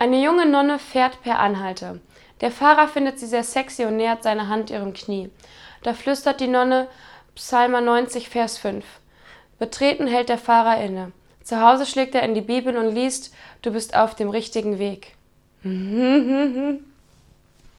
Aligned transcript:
Eine 0.00 0.24
junge 0.24 0.46
Nonne 0.46 0.78
fährt 0.78 1.20
per 1.20 1.40
Anhalter. 1.40 1.98
Der 2.40 2.50
Fahrer 2.50 2.88
findet 2.88 3.18
sie 3.18 3.26
sehr 3.26 3.44
sexy 3.44 3.84
und 3.84 3.98
nähert 3.98 4.22
seine 4.22 4.48
Hand 4.48 4.70
ihrem 4.70 4.94
Knie. 4.94 5.28
Da 5.82 5.92
flüstert 5.92 6.40
die 6.40 6.46
Nonne 6.46 6.88
Psalmer 7.34 7.82
90, 7.82 8.30
Vers 8.30 8.56
5. 8.56 8.82
Betreten 9.58 10.06
hält 10.06 10.30
der 10.30 10.38
Fahrer 10.38 10.82
inne. 10.82 11.12
Zu 11.42 11.60
Hause 11.60 11.84
schlägt 11.84 12.14
er 12.14 12.22
in 12.22 12.32
die 12.32 12.40
Bibel 12.40 12.78
und 12.78 12.94
liest, 12.94 13.34
du 13.60 13.72
bist 13.72 13.94
auf 13.94 14.14
dem 14.14 14.30
richtigen 14.30 14.78
Weg. 14.78 15.16